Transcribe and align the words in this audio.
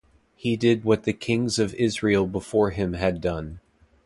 He 0.35 0.57
did 0.57 0.83
what 0.83 1.03
the 1.03 1.13
kings 1.13 1.59
of 1.59 1.75
Israel 1.75 2.25
before 2.25 2.71
him 2.71 2.93
had 2.93 3.21
done. 3.21 3.59